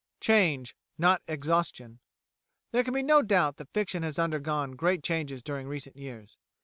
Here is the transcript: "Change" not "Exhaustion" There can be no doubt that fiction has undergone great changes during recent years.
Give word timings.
"Change" 0.19 0.75
not 0.97 1.21
"Exhaustion" 1.27 1.99
There 2.71 2.83
can 2.83 2.91
be 2.95 3.03
no 3.03 3.21
doubt 3.21 3.57
that 3.57 3.71
fiction 3.71 4.01
has 4.01 4.17
undergone 4.17 4.71
great 4.71 5.03
changes 5.03 5.43
during 5.43 5.67
recent 5.67 5.95
years. 5.95 6.39